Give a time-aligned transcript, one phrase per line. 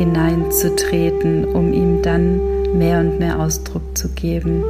[0.00, 2.40] hineinzutreten, um ihm dann
[2.78, 4.64] mehr und mehr Ausdruck zu geben.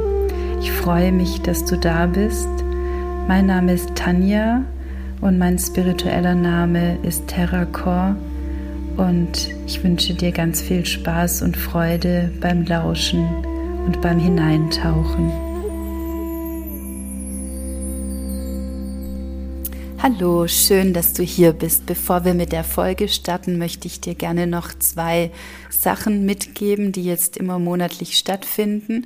[0.59, 2.49] Ich freue mich, dass du da bist.
[3.29, 4.65] Mein Name ist Tanja
[5.21, 8.17] und mein spiritueller Name ist Terracor
[8.97, 13.25] und ich wünsche dir ganz viel Spaß und Freude beim Lauschen
[13.85, 15.50] und beim Hineintauchen.
[20.03, 21.85] Hallo, schön, dass du hier bist.
[21.85, 25.29] Bevor wir mit der Folge starten, möchte ich dir gerne noch zwei
[25.69, 29.05] Sachen mitgeben, die jetzt immer monatlich stattfinden.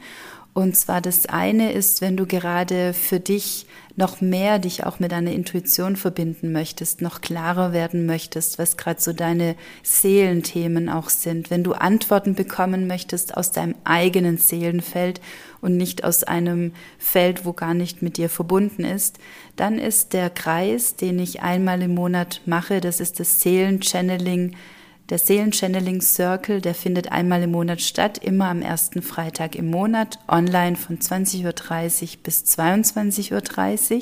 [0.53, 5.11] Und zwar das eine ist, wenn du gerade für dich noch mehr dich auch mit
[5.11, 11.49] deiner Intuition verbinden möchtest, noch klarer werden möchtest, was gerade so deine Seelenthemen auch sind,
[11.49, 15.21] wenn du Antworten bekommen möchtest aus deinem eigenen Seelenfeld
[15.61, 19.17] und nicht aus einem Feld, wo gar nicht mit dir verbunden ist,
[19.55, 24.55] dann ist der Kreis, den ich einmal im Monat mache, das ist das Seelenchanneling
[25.09, 30.19] der Seelenchanneling Circle, der findet einmal im Monat statt, immer am ersten Freitag im Monat,
[30.27, 34.01] online von 20.30 Uhr bis 22.30 Uhr.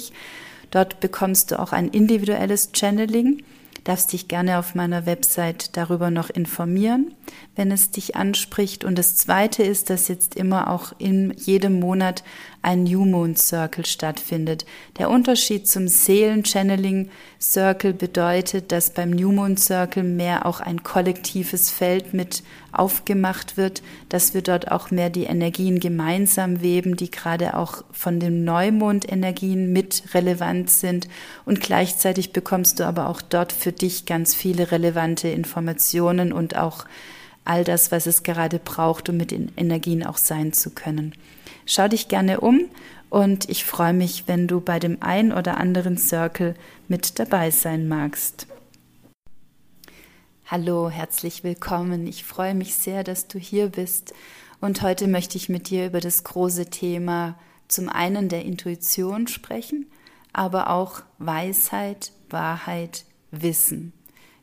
[0.72, 3.44] Dort bekommst du auch ein individuelles Channeling
[3.84, 7.14] darfst dich gerne auf meiner Website darüber noch informieren,
[7.56, 8.84] wenn es dich anspricht.
[8.84, 12.23] Und das Zweite ist, dass jetzt immer auch in jedem Monat
[12.64, 14.66] ein New Moon Circle stattfindet.
[14.98, 21.70] Der Unterschied zum Seelen-Channeling Circle bedeutet, dass beim New Moon Circle mehr auch ein kollektives
[21.70, 22.42] Feld mit
[22.72, 28.20] aufgemacht wird, dass wir dort auch mehr die Energien gemeinsam weben, die gerade auch von
[28.20, 31.08] den Neumond-Energien mit relevant sind.
[31.45, 36.86] Und gleichzeitig bekommst du aber auch dort für dich ganz viele relevante Informationen und auch
[37.45, 41.14] all das, was es gerade braucht, um mit den Energien auch sein zu können.
[41.65, 42.61] Schau dich gerne um
[43.09, 46.55] und ich freue mich, wenn du bei dem ein oder anderen Circle
[46.87, 48.48] mit dabei sein magst.
[50.45, 52.05] Hallo, herzlich willkommen.
[52.05, 54.14] Ich freue mich sehr, dass du hier bist
[54.59, 57.37] und heute möchte ich mit dir über das große Thema
[57.67, 59.87] zum einen der Intuition sprechen,
[60.32, 63.93] aber auch Weisheit, Wahrheit, Wissen.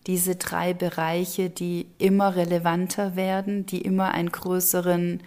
[0.07, 5.21] Diese drei Bereiche, die immer relevanter werden, die immer einen größeren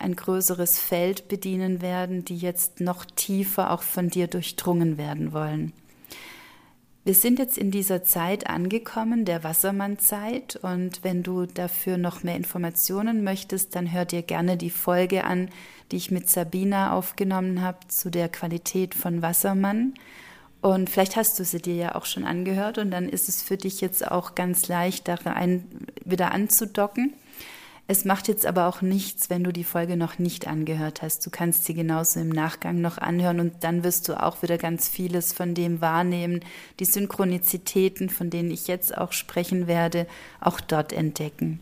[0.00, 5.72] ein größeres Feld bedienen werden, die jetzt noch tiefer auch von dir durchdrungen werden wollen.
[7.04, 12.36] Wir sind jetzt in dieser Zeit angekommen, der Wassermannzeit, und wenn du dafür noch mehr
[12.36, 15.48] Informationen möchtest, dann hör dir gerne die Folge an,
[15.90, 19.94] die ich mit Sabina aufgenommen habe zu der Qualität von Wassermann.
[20.60, 23.56] Und vielleicht hast du sie dir ja auch schon angehört und dann ist es für
[23.56, 25.64] dich jetzt auch ganz leicht, da rein
[26.04, 27.14] wieder anzudocken.
[27.90, 31.24] Es macht jetzt aber auch nichts, wenn du die Folge noch nicht angehört hast.
[31.24, 34.88] Du kannst sie genauso im Nachgang noch anhören und dann wirst du auch wieder ganz
[34.88, 36.40] vieles von dem wahrnehmen,
[36.80, 40.06] die Synchronizitäten, von denen ich jetzt auch sprechen werde,
[40.38, 41.60] auch dort entdecken.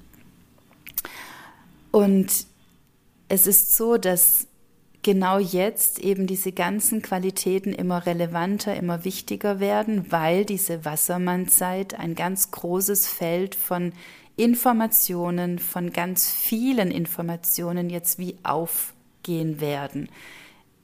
[1.92, 2.46] Und
[3.28, 4.48] es ist so, dass
[5.06, 12.16] genau jetzt eben diese ganzen Qualitäten immer relevanter, immer wichtiger werden, weil diese Wassermannzeit ein
[12.16, 13.92] ganz großes Feld von
[14.34, 20.08] Informationen, von ganz vielen Informationen jetzt wie aufgehen werden.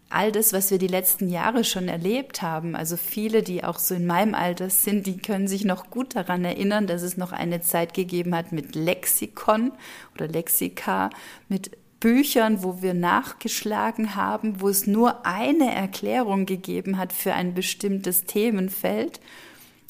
[0.09, 3.97] All das, was wir die letzten Jahre schon erlebt haben, also viele, die auch so
[3.97, 7.61] in meinem Alter sind, die können sich noch gut daran erinnern, dass es noch eine
[7.61, 9.72] Zeit gegeben hat mit Lexikon
[10.15, 11.11] oder Lexika,
[11.49, 17.54] mit Büchern, wo wir nachgeschlagen haben, wo es nur eine Erklärung gegeben hat für ein
[17.54, 19.20] bestimmtes Themenfeld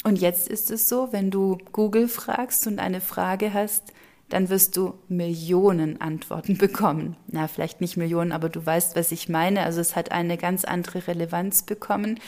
[0.03, 3.93] und jetzt ist es so, wenn du Google fragst und eine Frage hast,
[4.29, 7.15] dann wirst du Millionen Antworten bekommen.
[7.27, 9.63] Na, vielleicht nicht Millionen, aber du weißt, was ich meine.
[9.63, 12.19] Also es hat eine ganz andere Relevanz bekommen.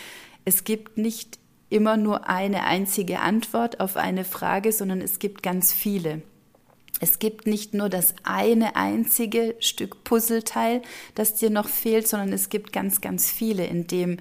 [0.46, 1.40] Es gibt nicht
[1.70, 6.22] immer nur eine einzige Antwort auf eine Frage, sondern es gibt ganz viele.
[7.00, 10.82] Es gibt nicht nur das eine einzige Stück Puzzleteil,
[11.14, 14.18] das dir noch fehlt, sondern es gibt ganz, ganz viele, in dem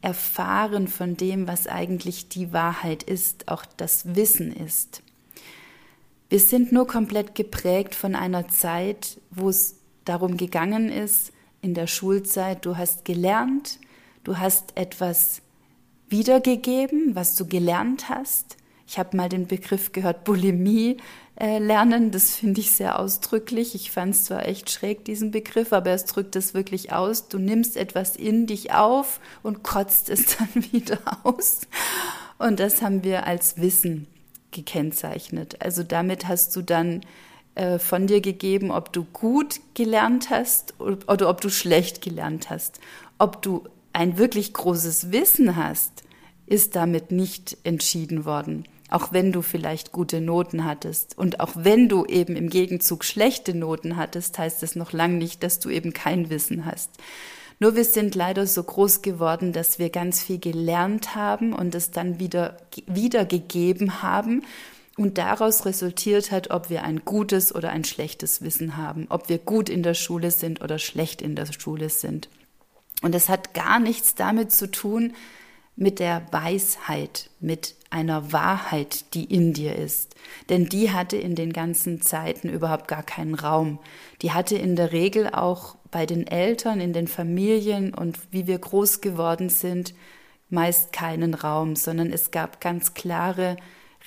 [0.00, 5.02] Erfahren von dem, was eigentlich die Wahrheit ist, auch das Wissen ist.
[6.28, 11.32] Wir sind nur komplett geprägt von einer Zeit, wo es darum gegangen ist,
[11.62, 13.78] in der Schulzeit, du hast gelernt,
[14.24, 15.40] du hast etwas
[16.08, 18.56] wiedergegeben, was du gelernt hast,
[18.86, 20.98] Ich habe mal den Begriff gehört, Bulimie
[21.38, 22.10] äh, lernen.
[22.10, 23.74] Das finde ich sehr ausdrücklich.
[23.74, 27.28] Ich fand es zwar echt schräg, diesen Begriff, aber es drückt es wirklich aus.
[27.28, 31.62] Du nimmst etwas in dich auf und kotzt es dann wieder aus.
[32.38, 34.06] Und das haben wir als Wissen
[34.50, 35.62] gekennzeichnet.
[35.62, 37.00] Also damit hast du dann
[37.56, 42.80] äh, von dir gegeben, ob du gut gelernt hast oder ob du schlecht gelernt hast.
[43.18, 46.04] Ob du ein wirklich großes Wissen hast,
[46.46, 48.64] ist damit nicht entschieden worden.
[48.88, 53.54] Auch wenn du vielleicht gute Noten hattest und auch wenn du eben im Gegenzug schlechte
[53.54, 56.90] Noten hattest, heißt es noch lange nicht, dass du eben kein Wissen hast.
[57.58, 61.90] Nur wir sind leider so groß geworden, dass wir ganz viel gelernt haben und es
[61.90, 64.42] dann wieder wiedergegeben haben
[64.96, 69.38] und daraus resultiert hat, ob wir ein gutes oder ein schlechtes Wissen haben, ob wir
[69.38, 72.28] gut in der Schule sind oder schlecht in der Schule sind.
[73.02, 75.14] Und es hat gar nichts damit zu tun
[75.76, 80.14] mit der Weisheit, mit einer Wahrheit, die in dir ist.
[80.48, 83.78] Denn die hatte in den ganzen Zeiten überhaupt gar keinen Raum.
[84.22, 88.58] Die hatte in der Regel auch bei den Eltern, in den Familien und wie wir
[88.58, 89.94] groß geworden sind,
[90.48, 93.56] meist keinen Raum, sondern es gab ganz klare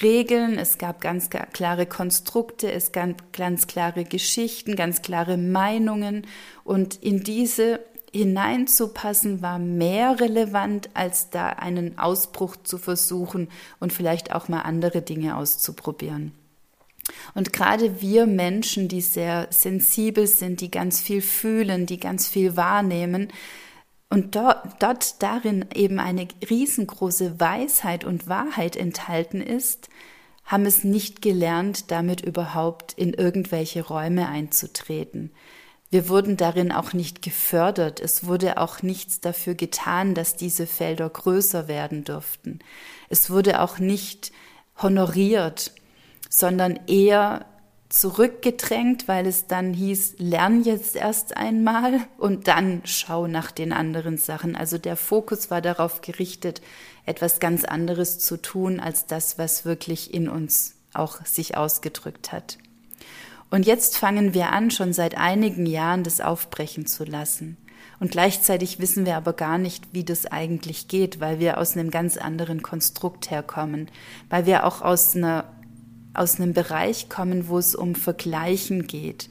[0.01, 6.25] Regeln, es gab ganz klare Konstrukte, es gab ganz klare Geschichten, ganz klare Meinungen
[6.63, 14.33] und in diese hineinzupassen war mehr relevant, als da einen Ausbruch zu versuchen und vielleicht
[14.33, 16.33] auch mal andere Dinge auszuprobieren.
[17.33, 22.55] Und gerade wir Menschen, die sehr sensibel sind, die ganz viel fühlen, die ganz viel
[22.55, 23.29] wahrnehmen,
[24.11, 29.87] und dort, dort darin eben eine riesengroße Weisheit und Wahrheit enthalten ist,
[30.45, 35.29] haben es nicht gelernt, damit überhaupt in irgendwelche Räume einzutreten.
[35.91, 37.99] Wir wurden darin auch nicht gefördert.
[37.99, 42.59] Es wurde auch nichts dafür getan, dass diese Felder größer werden durften.
[43.09, 44.31] Es wurde auch nicht
[44.77, 45.71] honoriert,
[46.29, 47.45] sondern eher
[47.89, 54.17] zurückgedrängt, weil es dann hieß, lern jetzt erst einmal und dann schau nach den anderen
[54.17, 54.55] Sachen.
[54.55, 56.61] Also der Fokus war darauf gerichtet,
[57.07, 62.59] etwas ganz anderes zu tun als das, was wirklich in uns auch sich ausgedrückt hat.
[63.51, 67.57] Und jetzt fangen wir an, schon seit einigen Jahren das aufbrechen zu lassen.
[67.99, 71.91] Und gleichzeitig wissen wir aber gar nicht, wie das eigentlich geht, weil wir aus einem
[71.91, 73.89] ganz anderen Konstrukt herkommen,
[74.29, 75.45] weil wir auch aus, einer,
[76.13, 79.29] aus einem Bereich kommen, wo es um Vergleichen geht.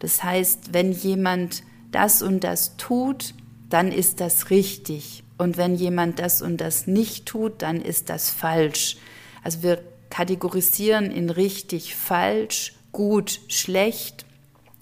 [0.00, 1.62] Das heißt, wenn jemand
[1.92, 3.34] das und das tut,
[3.68, 5.22] dann ist das richtig.
[5.38, 8.98] Und wenn jemand das und das nicht tut, dann ist das falsch.
[9.42, 14.26] Also wir kategorisieren in richtig, falsch gut, schlecht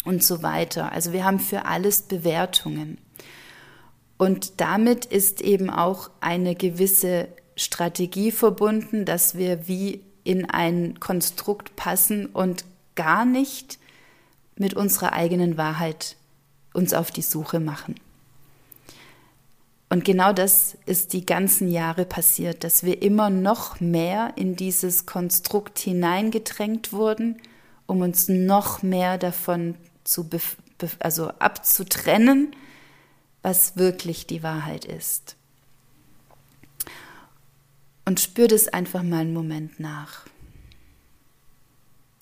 [0.05, 0.91] und so weiter.
[0.91, 2.99] Also wir haben für alles Bewertungen.
[4.17, 11.77] Und damit ist eben auch eine gewisse Strategie verbunden, dass wir wie in ein Konstrukt
[11.77, 12.65] passen und
[12.97, 13.79] gar nicht
[14.57, 16.17] mit unserer eigenen Wahrheit
[16.75, 17.95] uns auf die Suche machen.
[19.91, 25.07] Und genau das ist die ganzen Jahre passiert, dass wir immer noch mehr in dieses
[25.07, 27.41] Konstrukt hineingedrängt wurden
[27.89, 29.75] um uns noch mehr davon
[30.05, 30.29] zu
[31.01, 32.55] also abzutrennen,
[33.43, 35.37] was wirklich die Wahrheit ist.
[38.05, 40.27] Und spür das einfach mal einen Moment nach.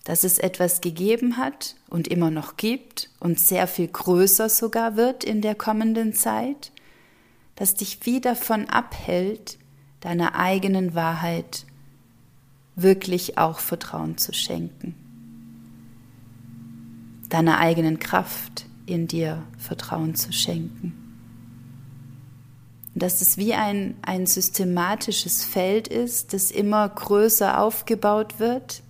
[0.04, 5.24] Dass es etwas gegeben hat und immer noch gibt und sehr viel größer sogar wird
[5.24, 6.70] in der kommenden Zeit,
[7.56, 9.58] das dich wie davon abhält,
[10.00, 11.66] deiner eigenen Wahrheit
[12.76, 15.05] wirklich auch Vertrauen zu schenken
[17.28, 21.02] deiner eigenen Kraft in dir Vertrauen zu schenken.
[22.98, 28.82] dass es wie ein, ein systematisches Feld ist, das immer größer aufgebaut wird,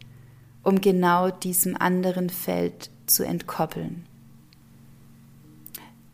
[0.63, 4.07] um genau diesem anderen Feld zu entkoppeln.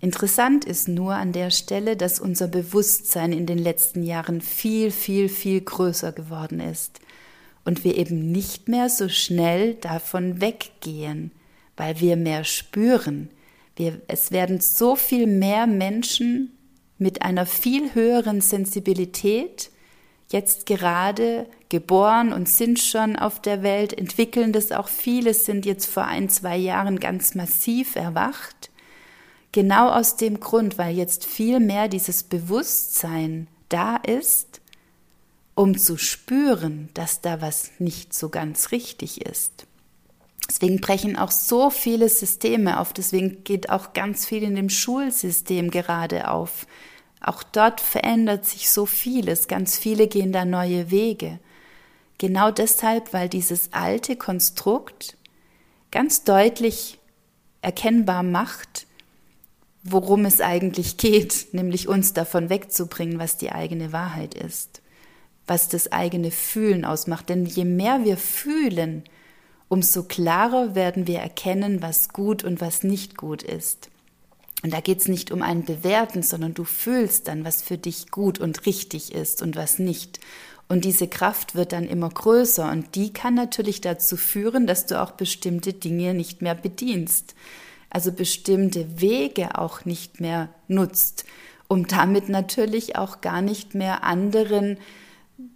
[0.00, 5.29] Interessant ist nur an der Stelle, dass unser Bewusstsein in den letzten Jahren viel, viel,
[5.29, 7.00] viel größer geworden ist
[7.64, 11.31] und wir eben nicht mehr so schnell davon weggehen,
[11.76, 13.31] weil wir mehr spüren.
[13.76, 16.57] Wir, es werden so viel mehr Menschen
[16.99, 19.71] mit einer viel höheren Sensibilität
[20.29, 25.87] jetzt gerade geboren und sind schon auf der Welt, entwickeln das auch viele, sind jetzt
[25.87, 28.71] vor ein, zwei Jahren ganz massiv erwacht.
[29.52, 34.61] Genau aus dem Grund, weil jetzt viel mehr dieses Bewusstsein da ist,
[35.55, 39.67] um zu spüren, dass da was nicht so ganz richtig ist.
[40.53, 42.93] Deswegen brechen auch so viele Systeme auf.
[42.93, 46.67] Deswegen geht auch ganz viel in dem Schulsystem gerade auf.
[47.23, 49.49] Auch dort verändert sich so vieles.
[49.49, 51.39] Ganz viele gehen da neue Wege.
[52.19, 55.17] Genau deshalb, weil dieses alte Konstrukt
[55.91, 56.99] ganz deutlich
[57.63, 58.87] erkennbar macht,
[59.83, 64.83] worum es eigentlich geht, nämlich uns davon wegzubringen, was die eigene Wahrheit ist,
[65.47, 67.31] was das eigene Fühlen ausmacht.
[67.31, 69.05] Denn je mehr wir fühlen,
[69.73, 73.88] umso klarer werden wir erkennen, was gut und was nicht gut ist.
[74.62, 78.11] Und da geht es nicht um ein Bewerten, sondern du fühlst dann, was für dich
[78.11, 80.21] gut und richtig ist und was nicht.
[80.69, 85.00] Und diese Kraft wird dann immer größer und die kann natürlich dazu führen, dass du
[85.00, 87.35] auch bestimmte Dinge nicht mehr bedienst
[87.93, 91.26] also bestimmte Wege auch nicht mehr nutzt,
[91.69, 94.79] um damit natürlich auch gar nicht mehr anderen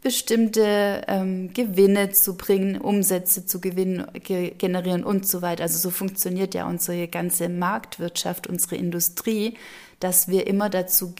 [0.06, 5.64] bestimmte ähm, Gewinne zu bringen, Umsätze zu gewinnen, ge generieren und so weiter.
[5.64, 9.54] Also so funktioniert ja unsere ganze Marktwirtschaft, unsere Industrie,
[9.98, 11.12] dass wir immer dazu,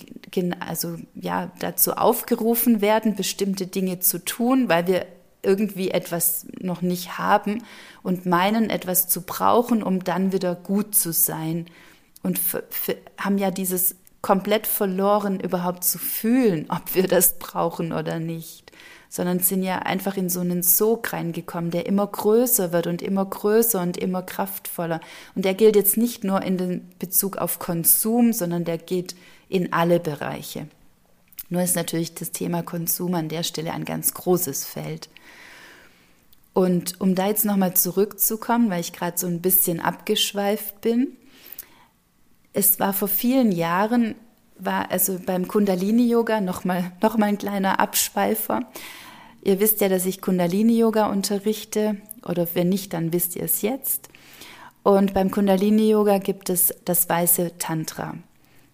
[0.61, 5.07] also ja, dazu aufgerufen werden, bestimmte Dinge zu tun, weil wir
[5.43, 7.65] irgendwie etwas noch nicht haben
[8.05, 11.67] und meinen, etwas zu brauchen, um dann wieder gut zu sein.
[12.23, 12.39] Und
[13.19, 18.66] haben ja dieses komplett verloren, überhaupt zu fühlen, ob wir das brauchen oder nicht,
[19.09, 23.25] sondern sind ja einfach in so einen Sog reingekommen, der immer größer wird und immer
[23.25, 25.01] größer und immer kraftvoller.
[25.35, 29.15] Und der gilt jetzt nicht nur in den Bezug auf Konsum, sondern der geht
[29.49, 30.69] in alle Bereiche.
[31.49, 35.09] Nur ist natürlich das Thema Konsum an der Stelle ein ganz großes Feld.
[36.53, 41.17] Und um da jetzt nochmal zurückzukommen, weil ich gerade so ein bisschen abgeschweift bin,
[42.53, 44.15] es war vor vielen Jahren,
[44.59, 48.63] war also beim Kundalini-Yoga nochmal noch mal ein kleiner Abschweifer.
[49.43, 51.97] Ihr wisst ja, dass ich Kundalini-Yoga unterrichte,
[52.27, 54.09] oder wenn nicht, dann wisst ihr es jetzt.
[54.83, 58.15] Und beim Kundalini-Yoga gibt es das weiße Tantra.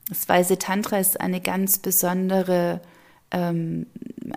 [0.09, 2.81] Das weiße Tantra ist eine ganz besondere
[3.33, 3.87] ähm,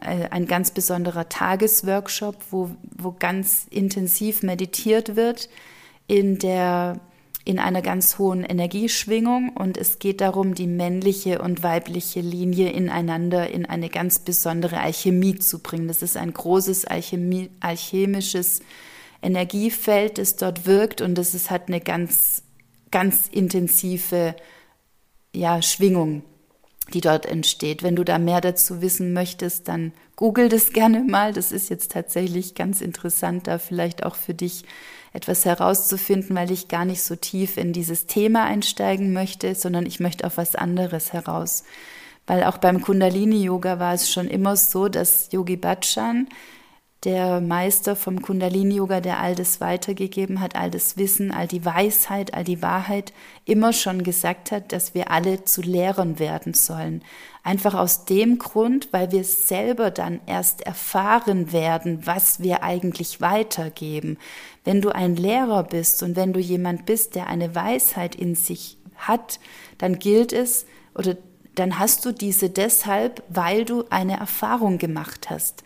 [0.01, 5.49] äh, ein ganz besonderer Tagesworkshop, wo, wo ganz intensiv meditiert wird
[6.07, 6.99] in der
[7.45, 13.49] in einer ganz hohen Energieschwingung und es geht darum, die männliche und weibliche Linie ineinander
[13.49, 15.87] in eine ganz besondere Alchemie zu bringen.
[15.87, 18.61] Das ist ein großes Alchemie, alchemisches
[19.21, 22.41] Energiefeld, das dort wirkt und es hat eine ganz,
[22.89, 24.35] ganz intensive
[25.33, 26.23] ja, Schwingung
[26.93, 27.83] die dort entsteht.
[27.83, 31.33] Wenn du da mehr dazu wissen möchtest, dann google das gerne mal.
[31.33, 34.65] Das ist jetzt tatsächlich ganz interessant, da vielleicht auch für dich
[35.15, 39.99] etwas herauszufinden, weil ich gar nicht so tief in dieses Thema einsteigen möchte, sondern ich
[39.99, 41.63] möchte auf was anderes heraus.
[42.27, 46.27] Weil auch beim Kundalini-Yoga war es schon immer so, dass Yogi Bhajan
[47.03, 52.33] der Meister vom Kundalini-Yoga, der all das weitergegeben hat, all das Wissen, all die Weisheit,
[52.33, 53.13] all die Wahrheit,
[53.45, 57.03] immer schon gesagt hat, dass wir alle zu Lehrern werden sollen.
[57.43, 64.17] Einfach aus dem Grund, weil wir selber dann erst erfahren werden, was wir eigentlich weitergeben.
[64.63, 68.77] Wenn du ein Lehrer bist und wenn du jemand bist, der eine Weisheit in sich
[68.95, 69.39] hat,
[69.77, 71.17] dann gilt es oder
[71.53, 75.63] dann hast du diese deshalb, weil du eine Erfahrung gemacht hast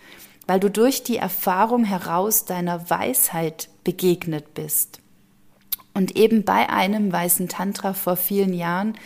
[0.49, 4.99] weil du durch die Erfahrung heraus deiner Weisheit begegnet bist.
[5.93, 8.97] Und eben bei einem weißen Tantra vor vielen Jahren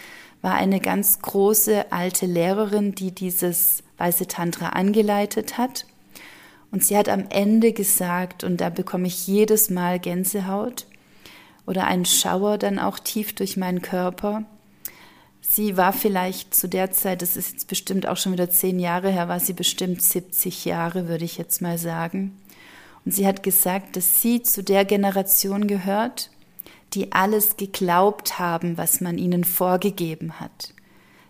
[0.41, 5.85] war eine ganz große alte Lehrerin, die dieses weiße Tantra angeleitet hat.
[6.71, 10.85] Und sie hat am Ende gesagt, und da bekomme ich jedes Mal Gänsehaut
[11.67, 14.45] oder einen Schauer dann auch tief durch meinen Körper,
[15.55, 19.11] Sie war vielleicht zu der Zeit, das ist jetzt bestimmt auch schon wieder zehn Jahre
[19.11, 22.35] her, war sie bestimmt 70 Jahre, würde ich jetzt mal sagen.
[23.05, 26.31] Und sie hat gesagt, dass sie zu der Generation gehört,
[26.95, 30.73] die alles geglaubt haben, was man ihnen vorgegeben hat,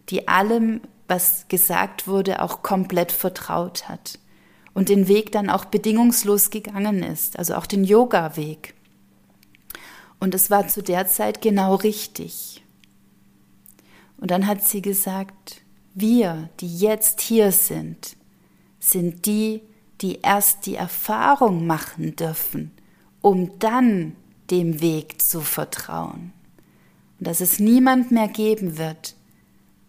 [0.07, 4.19] die allem, was gesagt wurde, auch komplett vertraut hat
[4.73, 8.73] und den Weg dann auch bedingungslos gegangen ist, also auch den Yoga-Weg.
[10.21, 12.62] Und es war zu der Zeit genau richtig.
[14.17, 15.61] Und dann hat sie gesagt,
[15.93, 18.15] wir, die jetzt hier sind,
[18.79, 19.61] sind die,
[20.01, 22.71] die erst die Erfahrung machen dürfen,
[23.21, 24.15] um dann
[24.49, 26.33] dem Weg zu vertrauen.
[27.19, 29.15] Und dass es niemand mehr geben wird,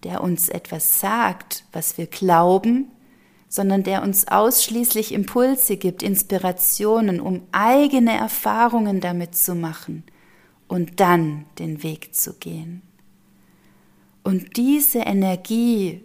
[0.04, 2.90] der uns etwas sagt, was wir glauben,
[3.48, 10.04] sondern der uns ausschließlich Impulse gibt, Inspirationen, um eigene Erfahrungen damit zu machen
[10.68, 12.82] und dann den Weg zu gehen.
[14.24, 16.02] Und diese Energie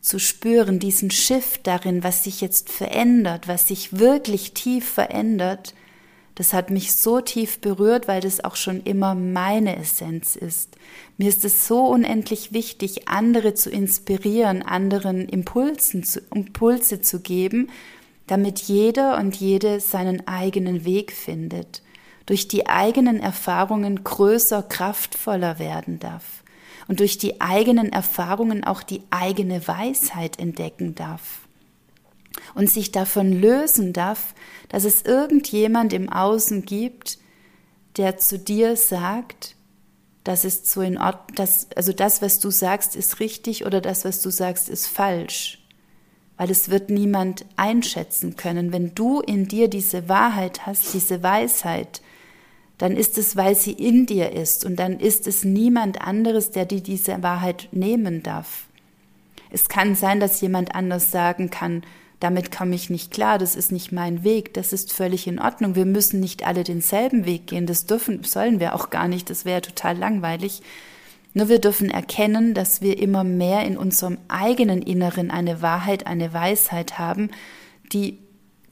[0.00, 5.74] zu spüren, diesen Shift darin, was sich jetzt verändert, was sich wirklich tief verändert,
[6.36, 10.76] das hat mich so tief berührt, weil das auch schon immer meine Essenz ist.
[11.16, 17.70] Mir ist es so unendlich wichtig, andere zu inspirieren, anderen Impulsen zu, Impulse zu geben,
[18.28, 21.82] damit jeder und jede seinen eigenen Weg findet,
[22.26, 26.37] durch die eigenen Erfahrungen größer, kraftvoller werden darf
[26.88, 31.46] und durch die eigenen Erfahrungen auch die eigene Weisheit entdecken darf
[32.54, 34.34] und sich davon lösen darf,
[34.68, 37.18] dass es irgendjemand im Außen gibt,
[37.96, 39.54] der zu dir sagt,
[40.24, 44.04] das ist so in Ordnung, das, also das, was du sagst, ist richtig oder das,
[44.04, 45.64] was du sagst, ist falsch.
[46.36, 48.72] Weil es wird niemand einschätzen können.
[48.72, 52.00] Wenn du in dir diese Wahrheit hast, diese Weisheit,
[52.78, 56.64] dann ist es, weil sie in dir ist und dann ist es niemand anderes, der
[56.64, 58.66] dir diese Wahrheit nehmen darf.
[59.50, 61.82] Es kann sein, dass jemand anders sagen kann,
[62.20, 65.76] damit komme ich nicht klar, das ist nicht mein Weg, das ist völlig in Ordnung.
[65.76, 69.44] Wir müssen nicht alle denselben Weg gehen, das dürfen, sollen wir auch gar nicht, das
[69.44, 70.62] wäre total langweilig.
[71.34, 76.32] Nur wir dürfen erkennen, dass wir immer mehr in unserem eigenen Inneren eine Wahrheit, eine
[76.32, 77.30] Weisheit haben,
[77.92, 78.18] die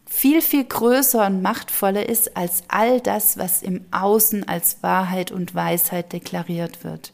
[0.09, 5.55] viel, viel größer und machtvoller ist als all das, was im Außen als Wahrheit und
[5.55, 7.13] Weisheit deklariert wird.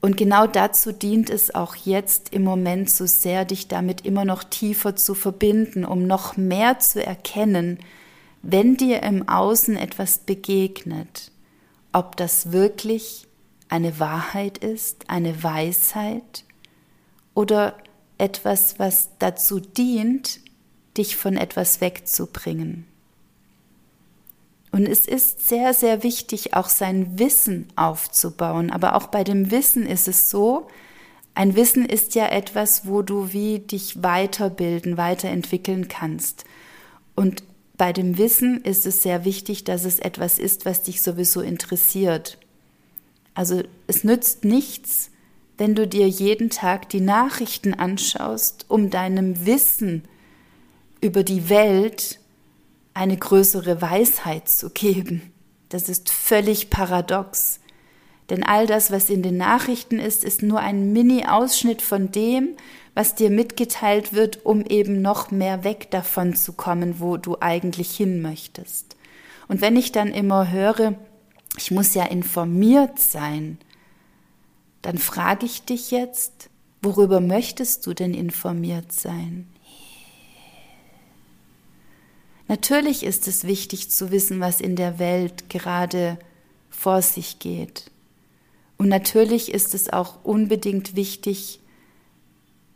[0.00, 4.44] Und genau dazu dient es auch jetzt im Moment so sehr, dich damit immer noch
[4.44, 7.78] tiefer zu verbinden, um noch mehr zu erkennen,
[8.42, 11.32] wenn dir im Außen etwas begegnet,
[11.92, 13.26] ob das wirklich
[13.68, 16.44] eine Wahrheit ist, eine Weisheit
[17.34, 17.74] oder
[18.18, 20.38] etwas, was dazu dient,
[20.98, 22.86] dich von etwas wegzubringen.
[24.72, 28.70] Und es ist sehr, sehr wichtig, auch sein Wissen aufzubauen.
[28.70, 30.68] Aber auch bei dem Wissen ist es so,
[31.34, 36.44] ein Wissen ist ja etwas, wo du wie dich weiterbilden, weiterentwickeln kannst.
[37.14, 37.42] Und
[37.76, 42.38] bei dem Wissen ist es sehr wichtig, dass es etwas ist, was dich sowieso interessiert.
[43.34, 45.10] Also es nützt nichts,
[45.58, 50.04] wenn du dir jeden Tag die Nachrichten anschaust, um deinem Wissen
[51.00, 52.18] über die Welt
[52.94, 55.32] eine größere Weisheit zu geben.
[55.68, 57.60] Das ist völlig paradox.
[58.30, 62.56] Denn all das, was in den Nachrichten ist, ist nur ein Mini-Ausschnitt von dem,
[62.94, 67.94] was dir mitgeteilt wird, um eben noch mehr weg davon zu kommen, wo du eigentlich
[67.94, 68.96] hin möchtest.
[69.48, 70.94] Und wenn ich dann immer höre,
[71.58, 73.58] ich muss ja informiert sein,
[74.82, 76.48] dann frage ich dich jetzt,
[76.82, 79.46] worüber möchtest du denn informiert sein?
[82.48, 86.18] Natürlich ist es wichtig zu wissen, was in der Welt gerade
[86.70, 87.90] vor sich geht.
[88.78, 91.60] Und natürlich ist es auch unbedingt wichtig,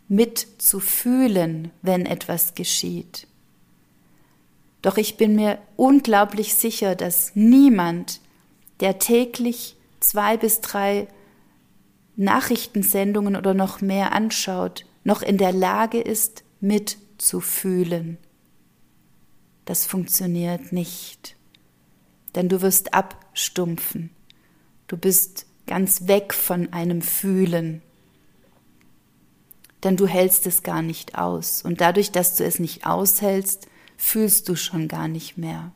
[0.08, 3.28] mitzufühlen, wenn etwas geschieht.
[4.82, 8.20] Doch ich bin mir unglaublich sicher, dass niemand,
[8.80, 11.06] der täglich zwei bis drei
[12.16, 18.18] Nachrichtensendungen oder noch mehr anschaut, noch in der Lage ist, mitzufühlen
[19.64, 21.36] das funktioniert nicht.
[22.34, 24.10] Denn du wirst abstumpfen.
[24.86, 27.82] Du bist ganz weg von einem Fühlen.
[29.84, 31.62] Denn du hältst es gar nicht aus.
[31.62, 35.72] Und dadurch, dass du es nicht aushältst, fühlst du schon gar nicht mehr.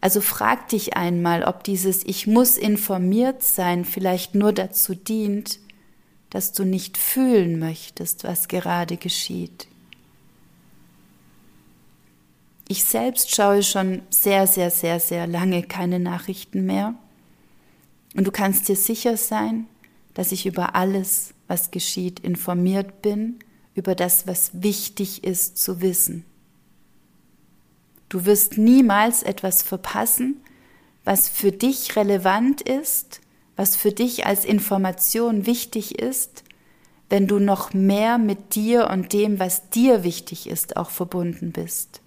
[0.00, 5.60] Also frag dich einmal, ob dieses Ich muss informiert sein vielleicht nur dazu dient,
[6.28, 9.68] dass du nicht fühlen möchtest, was gerade geschieht.
[12.72, 16.94] Ich selbst schaue schon sehr, sehr, sehr, sehr lange keine Nachrichten mehr.
[18.16, 19.66] Und du kannst dir sicher sein,
[20.14, 23.40] dass ich über alles, was geschieht, informiert bin,
[23.74, 26.24] über das, was wichtig ist zu wissen.
[28.08, 30.40] Du wirst niemals etwas verpassen,
[31.04, 33.20] was für dich relevant ist,
[33.54, 36.42] was für dich als Information wichtig ist,
[37.10, 42.01] wenn du noch mehr mit dir und dem, was dir wichtig ist, auch verbunden bist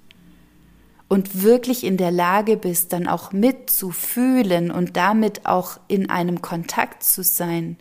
[1.08, 7.04] und wirklich in der Lage bist, dann auch mitzufühlen und damit auch in einem Kontakt
[7.04, 7.78] zu sein.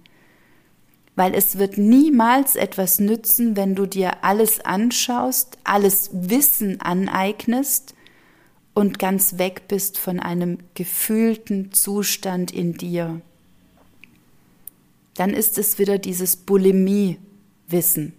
[1.17, 7.95] Weil es wird niemals etwas nützen, wenn du dir alles anschaust, alles Wissen aneignest
[8.75, 13.21] und ganz weg bist von einem gefühlten Zustand in dir.
[15.15, 18.15] Dann ist es wieder dieses Bulimie-Wissen.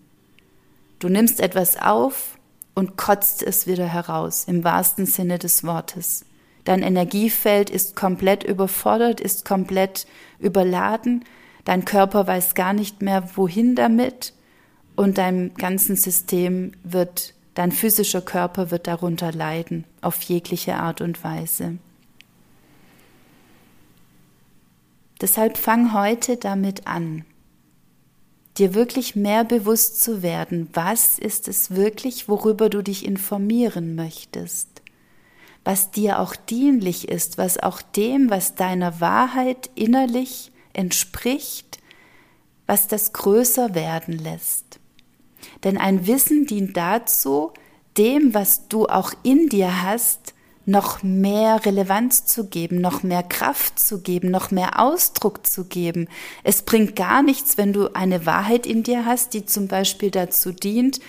[0.99, 2.39] Du nimmst etwas auf,
[2.75, 6.25] und kotzt es wieder heraus, im wahrsten Sinne des Wortes.
[6.65, 10.05] Dein Energiefeld ist komplett überfordert, ist komplett
[10.39, 11.23] überladen,
[11.63, 14.33] dein Körper weiß gar nicht mehr, wohin damit
[14.95, 21.23] und dein ganzen System wird, dein physischer Körper wird darunter leiden, auf jegliche Art und
[21.23, 21.77] Weise.
[25.21, 27.25] Deshalb fang heute damit an.
[28.57, 34.81] Dir wirklich mehr bewusst zu werden, was ist es wirklich, worüber du dich informieren möchtest,
[35.63, 41.79] was dir auch dienlich ist, was auch dem, was deiner Wahrheit innerlich entspricht,
[42.65, 44.79] was das größer werden lässt.
[45.63, 47.51] Denn ein Wissen dient dazu,
[47.97, 50.34] dem, was du auch in dir hast,
[50.65, 56.07] noch mehr Relevanz zu geben, noch mehr Kraft zu geben, noch mehr Ausdruck zu geben.
[56.43, 60.51] Es bringt gar nichts, wenn du eine Wahrheit in dir hast, die zum Beispiel dazu
[60.51, 60.99] dient,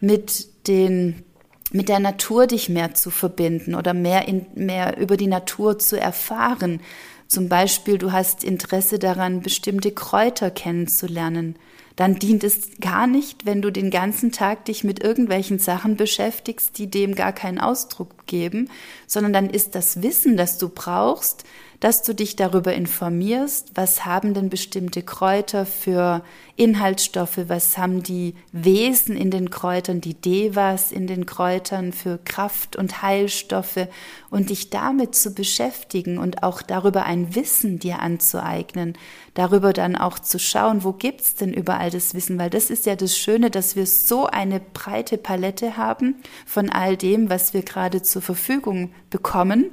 [0.00, 1.24] mit den
[1.70, 6.00] mit der Natur dich mehr zu verbinden oder mehr, in, mehr über die Natur zu
[6.00, 6.80] erfahren.
[7.26, 11.56] Zum Beispiel, du hast Interesse daran, bestimmte Kräuter kennenzulernen
[11.98, 16.78] dann dient es gar nicht, wenn du den ganzen Tag dich mit irgendwelchen Sachen beschäftigst,
[16.78, 18.70] die dem gar keinen Ausdruck geben,
[19.08, 21.42] sondern dann ist das Wissen, das du brauchst,
[21.80, 26.24] dass du dich darüber informierst, was haben denn bestimmte Kräuter für
[26.56, 32.74] Inhaltsstoffe, was haben die Wesen in den Kräutern, die Devas in den Kräutern für Kraft
[32.74, 33.86] und Heilstoffe
[34.28, 38.98] und dich damit zu beschäftigen und auch darüber ein Wissen dir anzueignen,
[39.34, 42.96] darüber dann auch zu schauen, wo gibt's denn überall das Wissen, weil das ist ja
[42.96, 48.02] das Schöne, dass wir so eine breite Palette haben von all dem, was wir gerade
[48.02, 49.70] zur Verfügung bekommen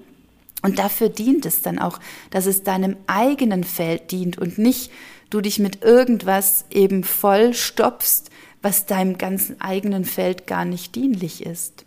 [0.65, 1.99] und dafür dient es dann auch,
[2.31, 4.91] dass es deinem eigenen Feld dient und nicht
[5.29, 8.31] du dich mit irgendwas eben voll stopfst,
[8.63, 11.85] was deinem ganzen eigenen Feld gar nicht dienlich ist.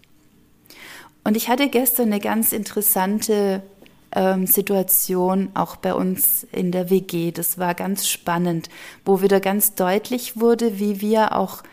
[1.24, 3.64] Und ich hatte gestern eine ganz interessante
[4.12, 7.32] ähm, Situation auch bei uns in der WG.
[7.32, 8.68] Das war ganz spannend,
[9.04, 11.64] wo wieder ganz deutlich wurde, wie wir auch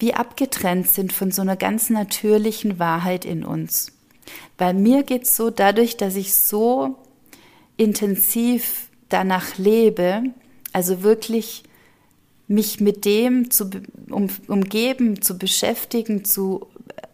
[0.00, 3.92] wie abgetrennt sind von so einer ganz natürlichen Wahrheit in uns.
[4.56, 6.96] Bei mir geht es so, dadurch, dass ich so
[7.76, 10.22] intensiv danach lebe,
[10.72, 11.64] also wirklich
[12.48, 13.70] mich mit dem zu
[14.10, 16.66] um, umgeben, zu beschäftigen, zu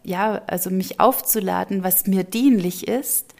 [0.03, 3.35] ja, also mich aufzuladen, was mir dienlich ist,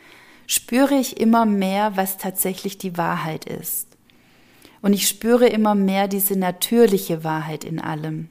[0.45, 3.87] spüre ich immer mehr, was tatsächlich die Wahrheit ist.
[4.81, 8.29] Und ich spüre immer mehr diese natürliche Wahrheit in allem.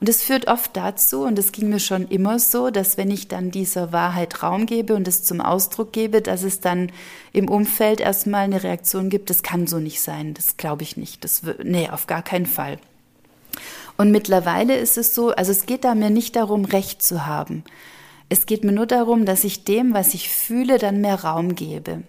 [0.00, 3.28] Und es führt oft dazu, und es ging mir schon immer so, dass wenn ich
[3.28, 6.90] dann dieser Wahrheit Raum gebe und es zum Ausdruck gebe, dass es dann
[7.32, 11.24] im Umfeld erstmal eine Reaktion gibt, das kann so nicht sein, das glaube ich nicht,
[11.24, 12.78] das, nee, auf gar keinen Fall.
[13.96, 17.64] Und mittlerweile ist es so, also es geht da mir nicht darum, Recht zu haben.
[18.28, 22.02] Es geht mir nur darum, dass ich dem, was ich fühle, dann mehr Raum gebe.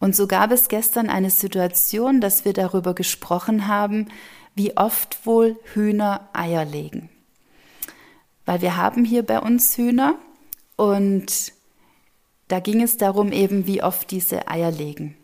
[0.00, 4.08] Und so gab es gestern eine Situation, dass wir darüber gesprochen haben,
[4.54, 7.08] wie oft wohl Hühner Eier legen.
[8.46, 10.16] Weil wir haben hier bei uns Hühner
[10.76, 11.52] und
[12.48, 15.16] da ging es darum eben, wie oft diese Eier legen.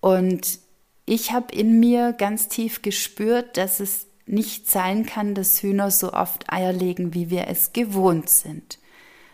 [0.00, 0.58] Und
[1.06, 6.12] ich habe in mir ganz tief gespürt, dass es nicht sein kann, dass Hühner so
[6.12, 8.78] oft Eier legen, wie wir es gewohnt sind,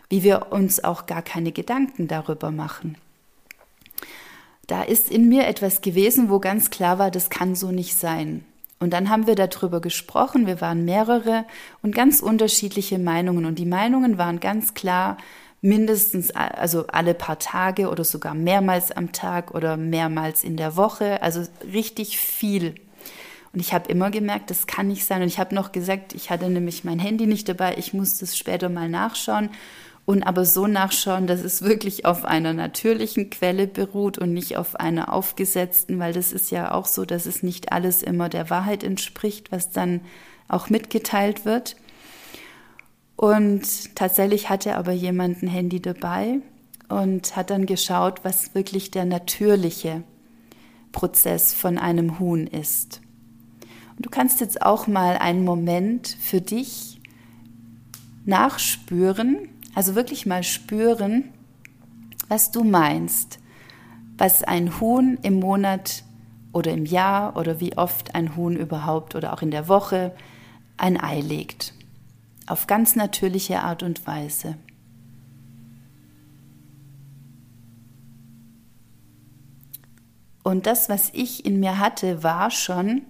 [0.09, 2.97] wie wir uns auch gar keine Gedanken darüber machen.
[4.67, 8.45] Da ist in mir etwas gewesen, wo ganz klar war, das kann so nicht sein.
[8.81, 11.45] Und dann haben wir darüber gesprochen, wir waren mehrere
[11.83, 13.45] und ganz unterschiedliche Meinungen.
[13.45, 15.17] Und die Meinungen waren ganz klar,
[15.61, 21.21] mindestens, also alle paar Tage oder sogar mehrmals am Tag oder mehrmals in der Woche,
[21.21, 22.73] also richtig viel.
[23.53, 25.21] Und ich habe immer gemerkt, das kann nicht sein.
[25.21, 28.35] Und ich habe noch gesagt, ich hatte nämlich mein Handy nicht dabei, ich muss das
[28.35, 29.51] später mal nachschauen
[30.11, 34.75] und aber so nachschauen, dass es wirklich auf einer natürlichen Quelle beruht und nicht auf
[34.75, 38.83] einer aufgesetzten, weil das ist ja auch so, dass es nicht alles immer der Wahrheit
[38.83, 40.01] entspricht, was dann
[40.49, 41.77] auch mitgeteilt wird.
[43.15, 46.39] Und tatsächlich hatte aber jemand ein Handy dabei
[46.89, 50.03] und hat dann geschaut, was wirklich der natürliche
[50.91, 52.99] Prozess von einem Huhn ist.
[53.95, 56.99] Und du kannst jetzt auch mal einen Moment für dich
[58.25, 61.33] nachspüren, also wirklich mal spüren,
[62.27, 63.39] was du meinst,
[64.17, 66.03] was ein Huhn im Monat
[66.53, 70.13] oder im Jahr oder wie oft ein Huhn überhaupt oder auch in der Woche
[70.77, 71.73] ein Ei legt.
[72.47, 74.57] Auf ganz natürliche Art und Weise.
[80.43, 83.03] Und das, was ich in mir hatte, war schon,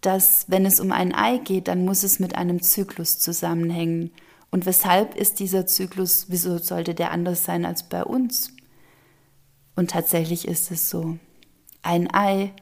[0.00, 4.10] dass wenn es um ein Ei geht, dann muss es mit einem Zyklus zusammenhängen.
[4.50, 8.52] Und weshalb ist dieser Zyklus, wieso sollte der anders sein als bei uns?
[9.76, 11.18] Und tatsächlich ist es so.
[11.82, 12.52] Ein Ei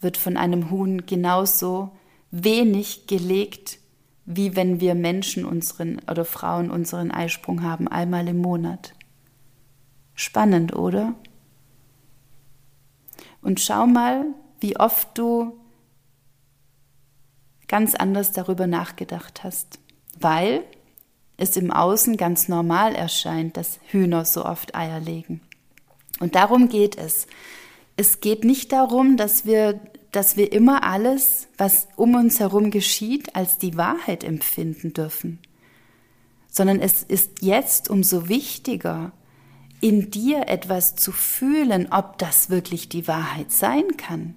[0.00, 1.92] wird von einem Huhn genauso
[2.30, 3.78] wenig gelegt,
[4.24, 8.94] wie wenn wir Menschen unseren oder Frauen unseren Eisprung haben, einmal im Monat.
[10.14, 11.14] Spannend, oder?
[13.42, 14.26] Und schau mal,
[14.60, 15.58] wie oft du
[17.66, 19.80] ganz anders darüber nachgedacht hast,
[20.18, 20.64] weil
[21.40, 25.40] es im Außen ganz normal erscheint, dass Hühner so oft Eier legen.
[26.20, 27.26] Und darum geht es.
[27.96, 29.80] Es geht nicht darum, dass wir,
[30.12, 35.38] dass wir immer alles, was um uns herum geschieht, als die Wahrheit empfinden dürfen,
[36.50, 39.12] sondern es ist jetzt umso wichtiger,
[39.80, 44.34] in dir etwas zu fühlen, ob das wirklich die Wahrheit sein kann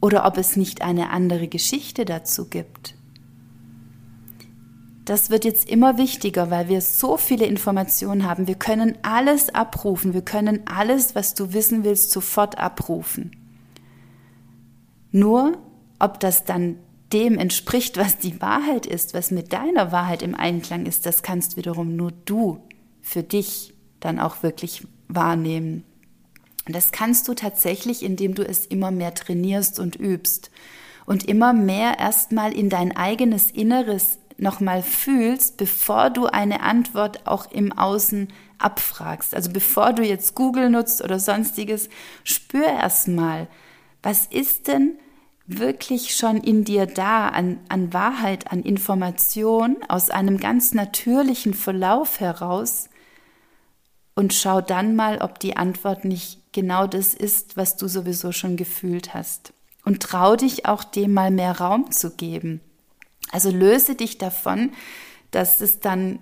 [0.00, 2.94] oder ob es nicht eine andere Geschichte dazu gibt.
[5.10, 8.46] Das wird jetzt immer wichtiger, weil wir so viele Informationen haben.
[8.46, 10.14] Wir können alles abrufen.
[10.14, 13.32] Wir können alles, was du wissen willst, sofort abrufen.
[15.10, 15.58] Nur,
[15.98, 16.76] ob das dann
[17.12, 21.56] dem entspricht, was die Wahrheit ist, was mit deiner Wahrheit im Einklang ist, das kannst
[21.56, 22.62] wiederum nur du
[23.00, 25.82] für dich dann auch wirklich wahrnehmen.
[26.68, 30.52] Und das kannst du tatsächlich, indem du es immer mehr trainierst und übst
[31.04, 37.50] und immer mehr erstmal in dein eigenes Inneres nochmal fühlst, bevor du eine Antwort auch
[37.50, 39.34] im Außen abfragst.
[39.34, 41.88] Also bevor du jetzt Google nutzt oder sonstiges,
[42.24, 43.48] spür erstmal,
[44.02, 44.98] was ist denn
[45.46, 52.20] wirklich schon in dir da an, an Wahrheit, an Information aus einem ganz natürlichen Verlauf
[52.20, 52.88] heraus
[54.14, 58.56] und schau dann mal, ob die Antwort nicht genau das ist, was du sowieso schon
[58.56, 59.52] gefühlt hast.
[59.84, 62.60] Und trau dich auch dem mal mehr Raum zu geben.
[63.30, 64.72] Also löse dich davon,
[65.30, 66.18] dass es dann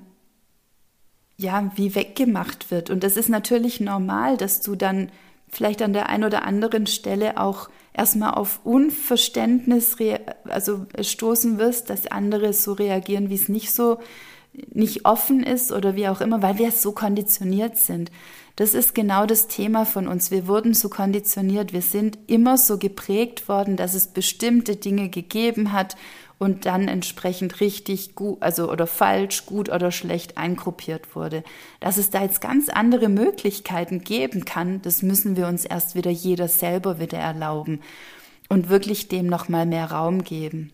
[1.37, 2.91] ja wie weggemacht wird.
[2.91, 5.11] Und das ist natürlich normal, dass du dann
[5.49, 9.97] vielleicht an der einen oder anderen Stelle auch erstmal auf Unverständnis
[10.45, 13.99] also stoßen wirst, dass andere so reagieren, wie es nicht so
[14.53, 18.11] nicht offen ist oder wie auch immer, weil wir so konditioniert sind.
[18.59, 20.33] Das ist genau das Thema von uns.
[20.33, 21.73] Wir wurden so konditioniert.
[21.73, 25.95] Wir sind immer so geprägt worden, dass es bestimmte Dinge gegeben hat
[26.39, 31.45] und dann entsprechend richtig gut, also oder falsch, gut oder schlecht eingruppiert wurde.
[31.79, 36.11] Dass es da jetzt ganz andere Möglichkeiten geben kann, das müssen wir uns erst wieder
[36.11, 37.79] jeder selber wieder erlauben
[38.49, 40.73] und wirklich dem nochmal mehr Raum geben.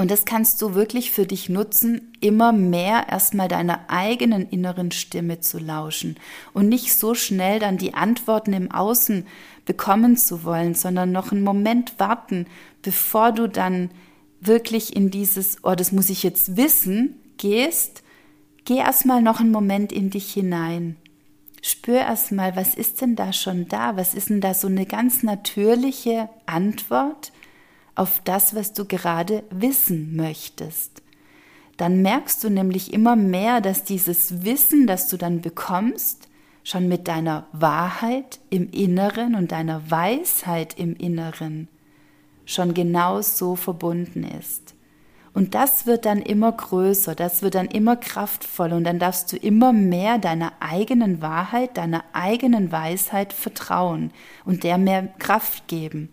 [0.00, 5.40] Und das kannst du wirklich für dich nutzen, immer mehr erstmal deiner eigenen inneren Stimme
[5.40, 6.16] zu lauschen
[6.54, 9.26] und nicht so schnell dann die Antworten im Außen
[9.64, 12.46] bekommen zu wollen, sondern noch einen Moment warten,
[12.80, 13.90] bevor du dann
[14.40, 18.04] wirklich in dieses, oh, das muss ich jetzt wissen, gehst,
[18.64, 20.94] geh erstmal noch einen Moment in dich hinein.
[21.60, 23.96] Spür erstmal, was ist denn da schon da?
[23.96, 27.32] Was ist denn da so eine ganz natürliche Antwort
[27.98, 31.02] auf das, was du gerade wissen möchtest?
[31.76, 36.28] Dann merkst du nämlich immer mehr, dass dieses Wissen, das du dann bekommst,
[36.64, 41.68] schon mit deiner Wahrheit im Inneren und deiner Weisheit im Inneren
[42.44, 44.74] schon genau so verbunden ist.
[45.34, 49.36] Und das wird dann immer größer, das wird dann immer kraftvoller und dann darfst du
[49.36, 54.10] immer mehr deiner eigenen Wahrheit, deiner eigenen Weisheit vertrauen
[54.44, 56.08] und der mehr Kraft geben.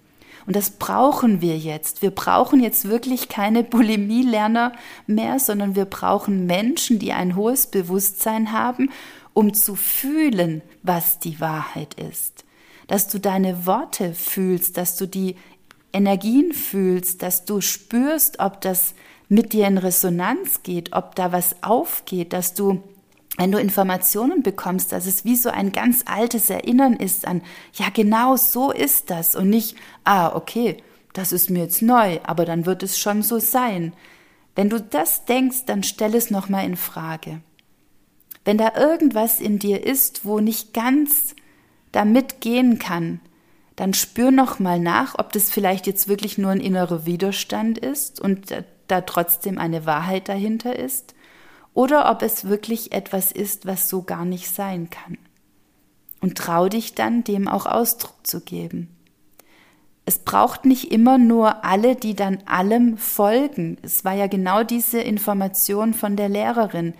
[0.45, 2.01] Und das brauchen wir jetzt.
[2.01, 4.73] Wir brauchen jetzt wirklich keine Bulimie-Lerner
[5.08, 8.91] mehr, sondern wir brauchen Menschen, die ein hohes Bewusstsein haben,
[9.34, 12.45] um zu fühlen, was die Wahrheit ist.
[12.88, 15.36] Dass du deine Worte fühlst, dass du die
[15.91, 18.93] Energien fühlst, dass du spürst, ob das
[19.29, 22.84] mit dir in Resonanz geht, ob da was aufgeht, dass du,
[23.38, 27.41] wenn du Informationen bekommst, dass es wie so ein ganz altes Erinnern ist an,
[27.74, 30.78] ja genau so ist das und nicht, ah, okay,
[31.13, 33.93] das ist mir jetzt neu, aber dann wird es schon so sein.
[34.56, 37.41] Wenn du das denkst, dann stell es nochmal in Frage.
[38.45, 41.36] Wenn da irgendwas in dir ist, wo nicht ganz
[41.91, 43.19] damit gehen kann,
[43.76, 48.21] dann spür noch mal nach, ob das vielleicht jetzt wirklich nur ein innerer Widerstand ist
[48.21, 48.54] und
[48.88, 51.14] da trotzdem eine Wahrheit dahinter ist
[51.75, 55.19] oder ob es wirklich etwas ist, was so gar nicht sein kann.
[56.21, 58.89] Und trau dich dann, dem auch Ausdruck zu geben.
[60.05, 63.77] Es braucht nicht immer nur alle, die dann allem folgen.
[63.81, 66.93] Es war ja genau diese Information von der Lehrerin.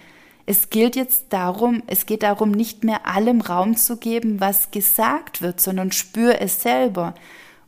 [0.46, 5.42] Es gilt jetzt darum, es geht darum, nicht mehr allem Raum zu geben, was gesagt
[5.42, 7.16] wird, sondern spür es selber.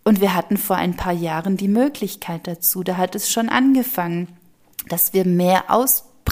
[0.03, 2.83] Und wir hatten vor ein paar Jahren die Möglichkeit dazu.
[2.83, 4.27] Da hat es schon angefangen,
[4.89, 5.71] dass wir mehr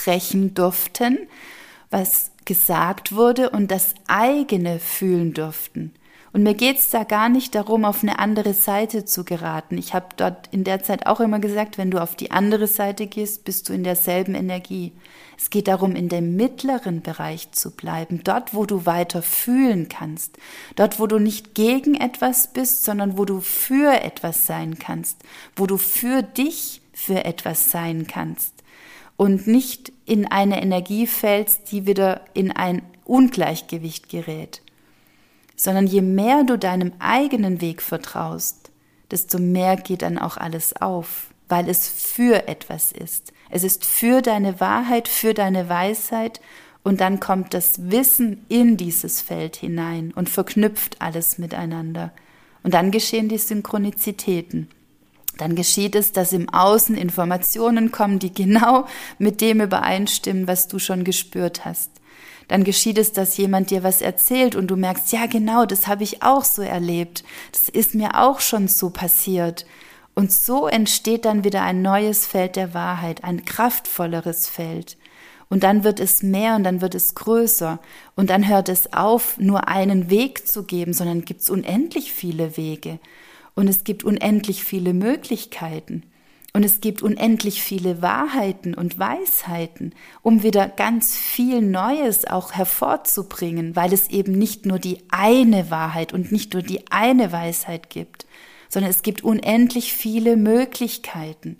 [0.05, 1.17] ausbrechen durften,
[1.89, 5.93] was gesagt wurde und das eigene fühlen durften.
[6.31, 9.77] Und mir geht's da gar nicht darum, auf eine andere Seite zu geraten.
[9.77, 13.07] Ich habe dort in der Zeit auch immer gesagt, wenn du auf die andere Seite
[13.07, 14.91] gehst, bist du in derselben Energie.
[15.37, 20.37] Es geht darum, in dem mittleren Bereich zu bleiben, dort, wo du weiter fühlen kannst,
[20.75, 25.23] dort, wo du nicht gegen etwas bist, sondern wo du für etwas sein kannst,
[25.55, 28.54] wo du für dich für etwas sein kannst
[29.17, 34.61] und nicht in eine Energie fällst, die wieder in ein Ungleichgewicht gerät,
[35.55, 38.71] sondern je mehr du deinem eigenen Weg vertraust,
[39.11, 43.31] desto mehr geht dann auch alles auf, weil es für etwas ist.
[43.49, 46.41] Es ist für deine Wahrheit, für deine Weisheit
[46.83, 52.11] und dann kommt das Wissen in dieses Feld hinein und verknüpft alles miteinander.
[52.63, 54.69] Und dann geschehen die Synchronizitäten.
[55.37, 58.85] Dann geschieht es, dass im Außen Informationen kommen, die genau
[59.17, 61.91] mit dem übereinstimmen, was du schon gespürt hast.
[62.47, 66.03] Dann geschieht es, dass jemand dir was erzählt und du merkst, ja genau, das habe
[66.03, 67.23] ich auch so erlebt.
[67.51, 69.65] Das ist mir auch schon so passiert.
[70.13, 74.97] Und so entsteht dann wieder ein neues Feld der Wahrheit, ein kraftvolleres Feld.
[75.49, 77.79] Und dann wird es mehr und dann wird es größer.
[78.15, 82.57] Und dann hört es auf, nur einen Weg zu geben, sondern gibt es unendlich viele
[82.57, 82.99] Wege.
[83.55, 86.03] Und es gibt unendlich viele Möglichkeiten.
[86.53, 93.75] Und es gibt unendlich viele Wahrheiten und Weisheiten, um wieder ganz viel Neues auch hervorzubringen,
[93.75, 98.25] weil es eben nicht nur die eine Wahrheit und nicht nur die eine Weisheit gibt,
[98.69, 101.57] sondern es gibt unendlich viele Möglichkeiten.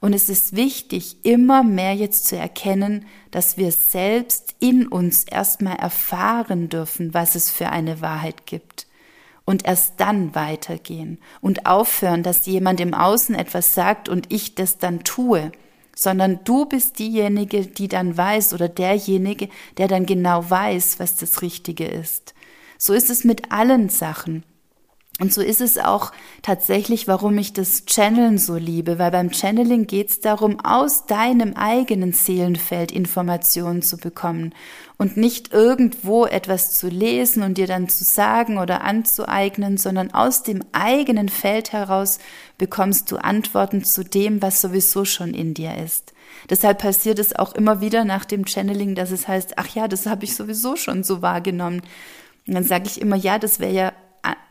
[0.00, 5.76] Und es ist wichtig, immer mehr jetzt zu erkennen, dass wir selbst in uns erstmal
[5.76, 8.85] erfahren dürfen, was es für eine Wahrheit gibt.
[9.46, 14.76] Und erst dann weitergehen und aufhören, dass jemand im Außen etwas sagt und ich das
[14.76, 15.52] dann tue,
[15.94, 21.42] sondern du bist diejenige, die dann weiß oder derjenige, der dann genau weiß, was das
[21.42, 22.34] Richtige ist.
[22.76, 24.44] So ist es mit allen Sachen.
[25.18, 29.86] Und so ist es auch tatsächlich, warum ich das Channeln so liebe, weil beim Channeling
[29.86, 34.54] geht es darum, aus deinem eigenen Seelenfeld Informationen zu bekommen
[34.98, 40.42] und nicht irgendwo etwas zu lesen und dir dann zu sagen oder anzueignen, sondern aus
[40.42, 42.18] dem eigenen Feld heraus
[42.58, 46.12] bekommst du Antworten zu dem, was sowieso schon in dir ist.
[46.50, 50.04] Deshalb passiert es auch immer wieder nach dem Channeling, dass es heißt, ach ja, das
[50.04, 51.80] habe ich sowieso schon so wahrgenommen.
[52.46, 53.92] Und dann sage ich immer, ja, das wäre ja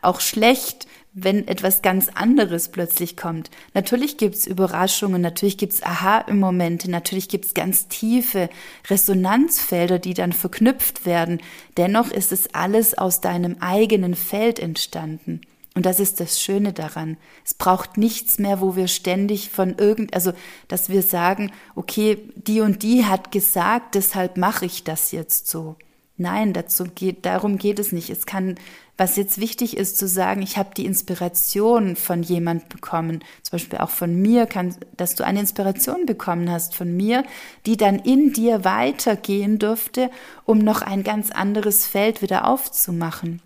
[0.02, 0.86] auch schlecht,
[1.18, 3.50] wenn etwas ganz anderes plötzlich kommt.
[3.72, 8.50] Natürlich gibt's Überraschungen, natürlich gibt's Aha-Momente, natürlich gibt's ganz tiefe
[8.90, 11.40] Resonanzfelder, die dann verknüpft werden.
[11.78, 15.40] Dennoch ist es alles aus deinem eigenen Feld entstanden.
[15.74, 17.16] Und das ist das Schöne daran.
[17.44, 20.32] Es braucht nichts mehr, wo wir ständig von irgend, also,
[20.68, 25.76] dass wir sagen, okay, die und die hat gesagt, deshalb mache ich das jetzt so.
[26.16, 28.08] Nein, dazu geht, darum geht es nicht.
[28.08, 28.54] Es kann
[28.96, 33.78] was jetzt wichtig ist zu sagen, ich habe die Inspiration von jemand bekommen, zum Beispiel
[33.78, 37.24] auch von mir, kann, dass du eine Inspiration bekommen hast von mir,
[37.66, 40.10] die dann in dir weitergehen dürfte,
[40.44, 43.42] um noch ein ganz anderes Feld wieder aufzumachen.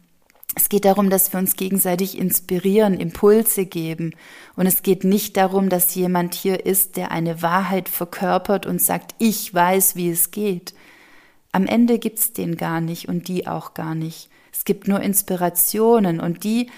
[0.57, 4.15] Es geht darum, dass wir uns gegenseitig inspirieren, Impulse geben.
[4.57, 9.15] Und es geht nicht darum, dass jemand hier ist, der eine Wahrheit verkörpert und sagt,
[9.19, 10.75] ich weiß, wie es geht.
[11.53, 14.29] Am Ende gibt's den gar nicht und die auch gar nicht.
[14.53, 16.71] Es gibt nur Inspirationen und die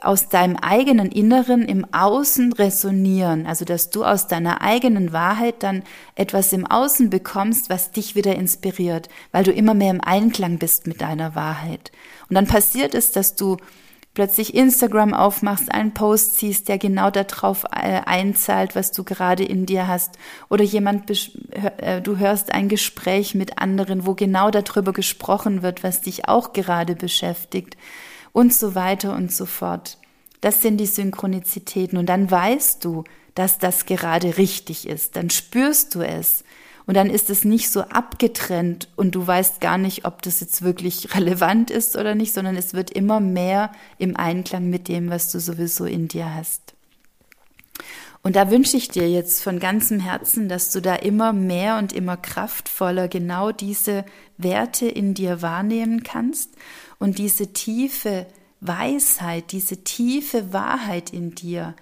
[0.00, 5.82] aus deinem eigenen Inneren im Außen resonieren, also dass du aus deiner eigenen Wahrheit dann
[6.14, 10.86] etwas im Außen bekommst, was dich wieder inspiriert, weil du immer mehr im Einklang bist
[10.86, 11.90] mit deiner Wahrheit.
[12.28, 13.56] Und dann passiert es, dass du
[14.18, 19.64] plötzlich Instagram aufmachst, einen Post siehst, der genau darauf äh, einzahlt, was du gerade in
[19.64, 21.08] dir hast, oder jemand,
[21.76, 26.52] äh, du hörst ein Gespräch mit anderen, wo genau darüber gesprochen wird, was dich auch
[26.52, 27.76] gerade beschäftigt,
[28.32, 29.98] und so weiter und so fort.
[30.40, 31.96] Das sind die Synchronizitäten.
[31.96, 33.04] Und dann weißt du,
[33.36, 35.14] dass das gerade richtig ist.
[35.14, 36.42] Dann spürst du es.
[36.88, 40.62] Und dann ist es nicht so abgetrennt und du weißt gar nicht, ob das jetzt
[40.62, 45.30] wirklich relevant ist oder nicht, sondern es wird immer mehr im Einklang mit dem, was
[45.30, 46.72] du sowieso in dir hast.
[48.22, 51.92] Und da wünsche ich dir jetzt von ganzem Herzen, dass du da immer mehr und
[51.92, 54.06] immer kraftvoller genau diese
[54.38, 56.52] Werte in dir wahrnehmen kannst
[56.98, 58.26] und diese tiefe
[58.62, 61.74] Weisheit, diese tiefe Wahrheit in dir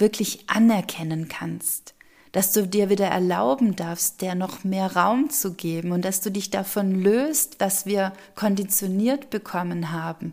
[0.00, 1.94] wirklich anerkennen kannst
[2.32, 6.30] dass du dir wieder erlauben darfst, der noch mehr Raum zu geben und dass du
[6.30, 10.32] dich davon löst, was wir konditioniert bekommen haben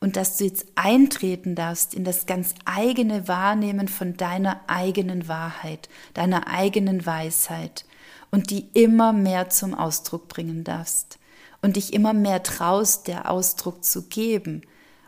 [0.00, 5.88] und dass du jetzt eintreten darfst in das ganz eigene Wahrnehmen von deiner eigenen Wahrheit,
[6.14, 7.84] deiner eigenen Weisheit
[8.30, 11.18] und die immer mehr zum Ausdruck bringen darfst
[11.62, 14.62] und dich immer mehr traust, der Ausdruck zu geben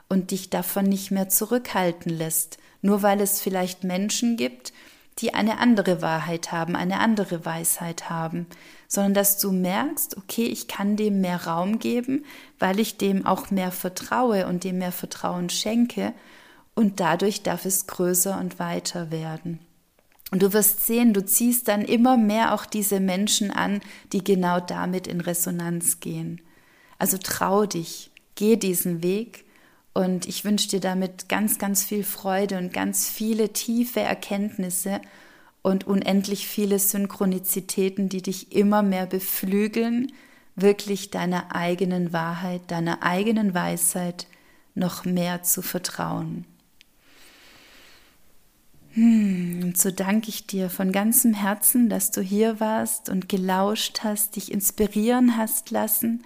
[0.09, 4.75] und dich davon nicht mehr zurückhalten lässt, nur weil es vielleicht Menschen gibt,
[5.19, 8.47] die eine andere Wahrheit haben, eine andere Weisheit haben,
[8.89, 12.25] sondern dass du merkst, okay, ich kann dem mehr Raum geben,
[12.59, 16.13] weil ich dem auch mehr vertraue und dem mehr Vertrauen schenke
[16.75, 19.59] und dadurch darf es größer und weiter werden.
[20.31, 23.81] Und du wirst sehen, du ziehst dann immer mehr auch diese Menschen an,
[24.13, 26.41] die genau damit in Resonanz gehen.
[26.99, 29.45] Also trau dich, geh diesen Weg
[29.95, 35.01] und ich wünsche dir damit ganz, ganz viel Freude und ganz viele tiefe Erkenntnisse
[35.63, 40.13] und unendlich viele Synchronizitäten, die dich immer mehr beflügeln,
[40.57, 44.27] wirklich deiner eigenen Wahrheit, deiner eigenen Weisheit
[44.75, 46.47] noch mehr zu vertrauen.
[48.95, 54.01] Hm, und so danke ich dir von ganzem Herzen, dass du hier warst und gelauscht
[54.03, 56.23] hast, dich inspirieren hast lassen.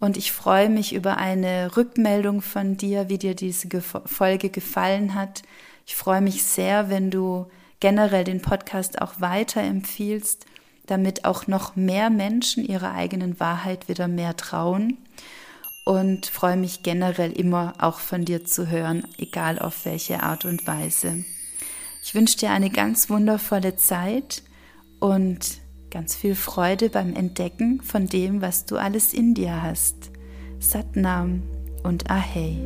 [0.00, 5.42] Und ich freue mich über eine Rückmeldung von dir, wie dir diese Folge gefallen hat.
[5.86, 7.46] Ich freue mich sehr, wenn du
[7.80, 10.46] generell den Podcast auch weiterempfiehlst,
[10.86, 14.98] damit auch noch mehr Menschen ihrer eigenen Wahrheit wieder mehr trauen.
[15.84, 20.66] Und freue mich generell immer auch von dir zu hören, egal auf welche Art und
[20.66, 21.24] Weise.
[22.02, 24.42] Ich wünsche dir eine ganz wundervolle Zeit
[24.98, 25.58] und
[25.94, 30.10] ganz viel Freude beim Entdecken von dem, was du alles in dir hast.
[30.58, 31.44] Satnam
[31.84, 32.56] und Ahei.